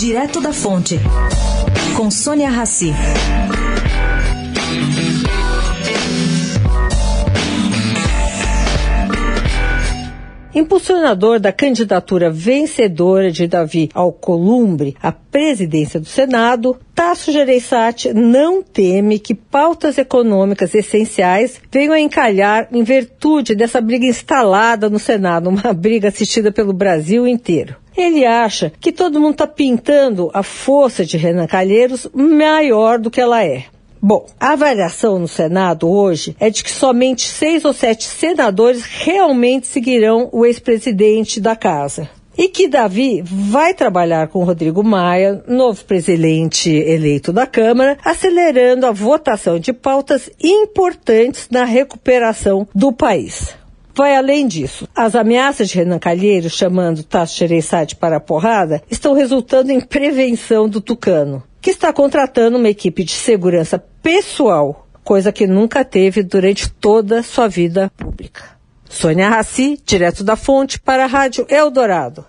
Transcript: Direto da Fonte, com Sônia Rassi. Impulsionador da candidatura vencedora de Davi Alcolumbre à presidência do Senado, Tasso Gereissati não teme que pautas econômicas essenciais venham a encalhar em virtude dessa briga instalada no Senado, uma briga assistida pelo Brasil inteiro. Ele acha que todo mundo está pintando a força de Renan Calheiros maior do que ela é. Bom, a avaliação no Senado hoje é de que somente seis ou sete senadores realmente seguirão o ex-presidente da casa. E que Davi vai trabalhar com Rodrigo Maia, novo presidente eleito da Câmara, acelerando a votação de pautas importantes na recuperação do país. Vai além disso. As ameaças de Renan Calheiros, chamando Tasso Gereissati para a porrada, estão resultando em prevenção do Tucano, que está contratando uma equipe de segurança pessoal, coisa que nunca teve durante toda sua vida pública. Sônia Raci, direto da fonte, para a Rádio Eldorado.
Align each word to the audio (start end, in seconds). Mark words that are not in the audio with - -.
Direto 0.00 0.40
da 0.40 0.50
Fonte, 0.50 0.98
com 1.94 2.10
Sônia 2.10 2.48
Rassi. 2.48 2.90
Impulsionador 10.60 11.40
da 11.40 11.52
candidatura 11.52 12.30
vencedora 12.30 13.32
de 13.32 13.46
Davi 13.46 13.88
Alcolumbre 13.94 14.94
à 15.02 15.10
presidência 15.10 15.98
do 15.98 16.04
Senado, 16.04 16.78
Tasso 16.94 17.32
Gereissati 17.32 18.12
não 18.12 18.62
teme 18.62 19.18
que 19.18 19.34
pautas 19.34 19.96
econômicas 19.96 20.74
essenciais 20.74 21.58
venham 21.72 21.94
a 21.94 22.00
encalhar 22.00 22.68
em 22.70 22.82
virtude 22.82 23.54
dessa 23.54 23.80
briga 23.80 24.04
instalada 24.04 24.90
no 24.90 24.98
Senado, 24.98 25.48
uma 25.48 25.72
briga 25.74 26.08
assistida 26.08 26.52
pelo 26.52 26.74
Brasil 26.74 27.26
inteiro. 27.26 27.76
Ele 27.96 28.26
acha 28.26 28.70
que 28.78 28.92
todo 28.92 29.18
mundo 29.18 29.32
está 29.32 29.46
pintando 29.46 30.30
a 30.34 30.42
força 30.42 31.06
de 31.06 31.16
Renan 31.16 31.46
Calheiros 31.46 32.06
maior 32.12 32.98
do 32.98 33.10
que 33.10 33.20
ela 33.20 33.42
é. 33.42 33.64
Bom, 34.02 34.24
a 34.40 34.52
avaliação 34.52 35.18
no 35.18 35.28
Senado 35.28 35.86
hoje 35.86 36.34
é 36.40 36.48
de 36.48 36.64
que 36.64 36.70
somente 36.70 37.28
seis 37.28 37.66
ou 37.66 37.74
sete 37.74 38.04
senadores 38.04 38.82
realmente 38.82 39.66
seguirão 39.66 40.30
o 40.32 40.46
ex-presidente 40.46 41.38
da 41.38 41.54
casa. 41.54 42.08
E 42.38 42.48
que 42.48 42.66
Davi 42.66 43.22
vai 43.22 43.74
trabalhar 43.74 44.28
com 44.28 44.42
Rodrigo 44.42 44.82
Maia, 44.82 45.44
novo 45.46 45.84
presidente 45.84 46.70
eleito 46.70 47.30
da 47.30 47.46
Câmara, 47.46 47.98
acelerando 48.02 48.86
a 48.86 48.90
votação 48.90 49.58
de 49.58 49.74
pautas 49.74 50.30
importantes 50.42 51.48
na 51.50 51.64
recuperação 51.64 52.66
do 52.74 52.92
país. 52.92 53.54
Vai 53.94 54.16
além 54.16 54.48
disso. 54.48 54.88
As 54.96 55.14
ameaças 55.14 55.68
de 55.68 55.76
Renan 55.76 55.98
Calheiros, 55.98 56.52
chamando 56.52 57.02
Tasso 57.02 57.36
Gereissati 57.36 57.96
para 57.96 58.16
a 58.16 58.20
porrada, 58.20 58.82
estão 58.90 59.12
resultando 59.12 59.70
em 59.70 59.80
prevenção 59.80 60.66
do 60.66 60.80
Tucano, 60.80 61.42
que 61.60 61.70
está 61.70 61.92
contratando 61.92 62.56
uma 62.56 62.68
equipe 62.68 63.04
de 63.04 63.12
segurança 63.12 63.78
pessoal, 64.02 64.88
coisa 65.04 65.32
que 65.32 65.46
nunca 65.46 65.84
teve 65.84 66.22
durante 66.22 66.70
toda 66.70 67.22
sua 67.22 67.48
vida 67.48 67.90
pública. 67.96 68.58
Sônia 68.88 69.28
Raci, 69.28 69.80
direto 69.84 70.24
da 70.24 70.36
fonte, 70.36 70.80
para 70.80 71.04
a 71.04 71.06
Rádio 71.06 71.46
Eldorado. 71.48 72.24